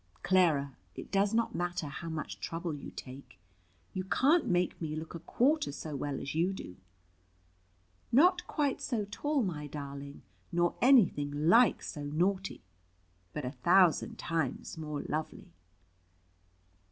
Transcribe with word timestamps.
"Clara, 0.23 0.75
it 0.95 1.11
does 1.11 1.31
not 1.31 1.53
matter 1.53 1.85
how 1.85 2.09
much 2.09 2.39
trouble 2.39 2.73
you 2.73 2.89
take; 2.89 3.37
you 3.93 4.03
can't 4.03 4.47
make 4.47 4.81
me 4.81 4.95
look 4.95 5.13
a 5.13 5.19
quarter 5.19 5.71
so 5.71 5.95
well 5.95 6.19
as 6.19 6.33
you 6.33 6.51
do." 6.53 6.75
"Not 8.11 8.47
quite 8.47 8.81
so 8.81 9.05
tall, 9.05 9.43
my 9.43 9.67
darling, 9.67 10.23
nor 10.51 10.73
anything 10.81 11.31
like 11.47 11.83
so 11.83 12.03
naughty; 12.05 12.63
but 13.31 13.45
a 13.45 13.51
thousand 13.51 14.17
times 14.17 14.75
more 14.75 15.03
lovely." 15.03 15.53